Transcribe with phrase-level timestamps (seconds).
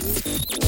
[0.00, 0.67] Thank you.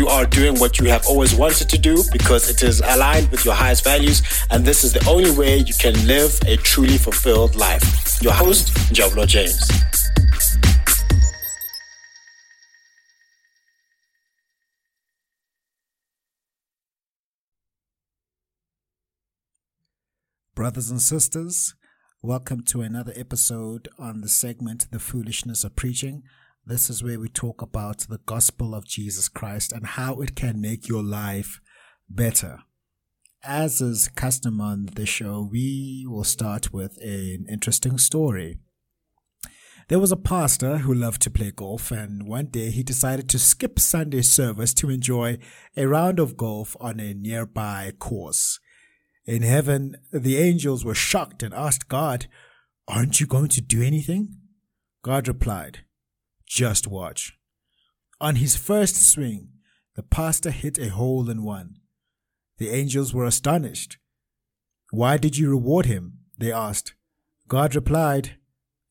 [0.07, 3.53] are doing what you have always wanted to do because it is aligned with your
[3.53, 8.21] highest values, and this is the only way you can live a truly fulfilled life.
[8.21, 9.69] Your host, Njabulo James.
[20.53, 21.73] Brothers and sisters,
[22.21, 26.21] welcome to another episode on the segment The Foolishness of Preaching.
[26.65, 30.61] This is where we talk about the gospel of Jesus Christ and how it can
[30.61, 31.59] make your life
[32.07, 32.59] better.
[33.43, 38.59] As is custom on the show, we will start with an interesting story.
[39.87, 43.39] There was a pastor who loved to play golf, and one day he decided to
[43.39, 45.39] skip Sunday service to enjoy
[45.75, 48.59] a round of golf on a nearby course.
[49.25, 52.27] In heaven, the angels were shocked and asked God,
[52.87, 54.37] Aren't you going to do anything?
[55.01, 55.79] God replied,
[56.51, 57.37] Just watch.
[58.19, 59.51] On his first swing,
[59.95, 61.77] the pastor hit a hole in one.
[62.57, 63.97] The angels were astonished.
[64.91, 66.19] Why did you reward him?
[66.37, 66.93] They asked.
[67.47, 68.35] God replied,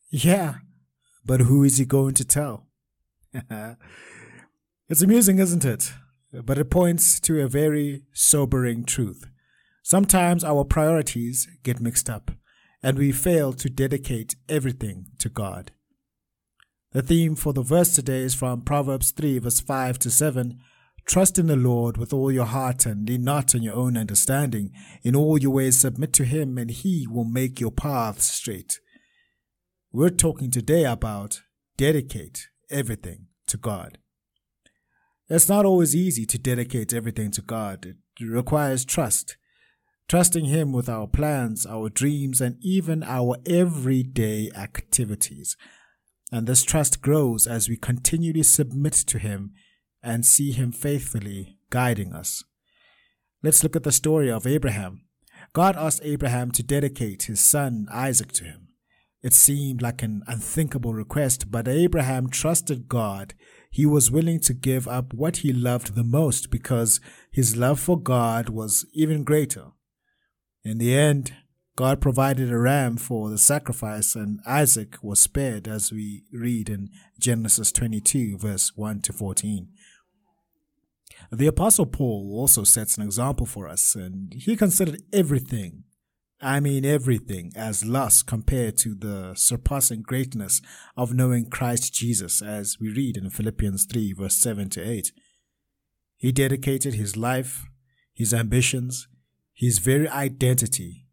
[0.09, 0.55] Yeah,
[1.23, 2.67] but who is he going to tell?
[4.89, 5.93] it's amusing, isn't it?
[6.33, 9.27] But it points to a very sobering truth.
[9.83, 12.31] Sometimes our priorities get mixed up
[12.83, 15.73] and we fail to dedicate everything to God.
[16.93, 20.59] The theme for the verse today is from Proverbs 3, verse 5 to 7.
[21.07, 24.73] Trust in the Lord with all your heart and lean not on your own understanding.
[25.05, 28.81] In all your ways submit to Him, and He will make your paths straight.
[29.93, 31.43] We're talking today about
[31.77, 33.99] dedicate everything to God.
[35.29, 37.87] It's not always easy to dedicate everything to God.
[37.87, 39.37] It requires trust
[40.09, 45.57] trusting Him with our plans, our dreams, and even our everyday activities.
[46.33, 49.53] And this trust grows as we continually submit to Him
[50.03, 52.45] and see Him faithfully guiding us.
[53.43, 55.03] Let's look at the story of Abraham.
[55.53, 58.69] God asked Abraham to dedicate his son Isaac to him.
[59.23, 63.35] It seemed like an unthinkable request, but Abraham trusted God.
[63.71, 68.01] He was willing to give up what he loved the most because his love for
[68.01, 69.73] God was even greater.
[70.65, 71.35] In the end,
[71.81, 76.91] God provided a ram for the sacrifice, and Isaac was spared, as we read in
[77.19, 79.67] Genesis 22, verse 1 to 14.
[81.33, 85.85] The Apostle Paul also sets an example for us, and he considered everything,
[86.39, 90.61] I mean everything, as loss compared to the surpassing greatness
[90.99, 95.13] of knowing Christ Jesus, as we read in Philippians 3, verse 7 to 8.
[96.19, 97.65] He dedicated his life,
[98.13, 99.09] his ambitions,
[99.55, 101.07] his very identity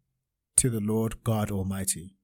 [0.58, 2.14] to the Lord God Almighty.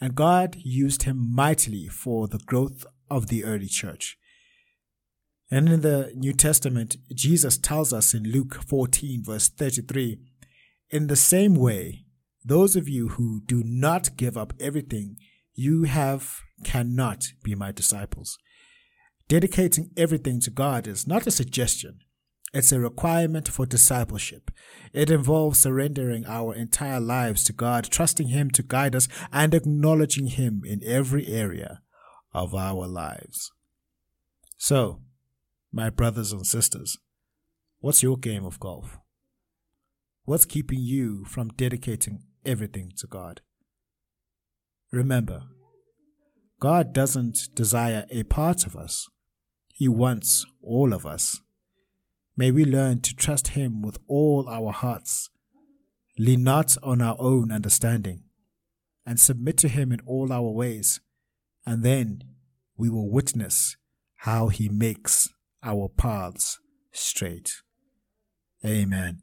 [0.00, 4.18] And God used him mightily for the growth of the early church.
[5.50, 10.18] And in the New Testament, Jesus tells us in Luke 14, verse 33
[10.90, 12.06] In the same way,
[12.44, 15.16] those of you who do not give up everything
[15.54, 18.38] you have cannot be my disciples.
[19.28, 22.00] Dedicating everything to God is not a suggestion,
[22.52, 24.50] it's a requirement for discipleship.
[24.92, 30.26] It involves surrendering our entire lives to God, trusting Him to guide us, and acknowledging
[30.26, 31.80] Him in every area
[32.34, 33.52] of our lives.
[34.58, 35.00] So,
[35.72, 36.98] my brothers and sisters,
[37.80, 38.98] what's your game of golf?
[40.24, 43.40] What's keeping you from dedicating everything to God?
[44.92, 45.44] Remember,
[46.60, 49.08] God doesn't desire a part of us.
[49.72, 51.40] He wants all of us.
[52.36, 55.28] May we learn to trust Him with all our hearts,
[56.18, 58.24] lean not on our own understanding,
[59.04, 61.00] and submit to Him in all our ways,
[61.66, 62.22] and then
[62.76, 63.76] we will witness
[64.16, 65.28] how He makes
[65.62, 66.58] our paths
[66.92, 67.52] straight.
[68.64, 69.22] Amen.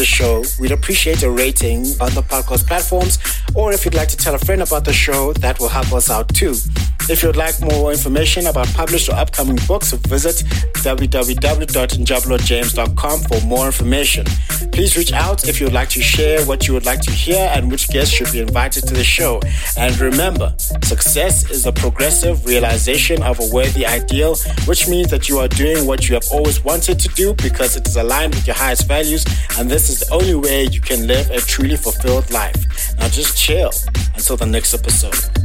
[0.00, 3.18] the show, we'd appreciate a rating on the podcast platforms.
[3.54, 6.08] Or if you'd like to tell a friend about the show, that will help us
[6.08, 6.54] out too.
[7.10, 10.36] If you'd like more information about published or upcoming books, visit
[10.84, 14.24] www.njabulojames.com for more information.
[14.72, 17.50] Please reach out if you would like to share what you would like to hear
[17.52, 19.40] and which guests should be invited to the show.
[19.76, 20.54] And remember,
[20.84, 24.36] success is the progressive realization of a worthy ideal,
[24.66, 27.88] which means that you are doing what you have always wanted to do because it
[27.88, 29.24] is aligned with your highest values,
[29.58, 32.96] and this is the only way you can live a truly fulfilled life.
[32.98, 33.72] Now just chill
[34.14, 35.39] until the next episode.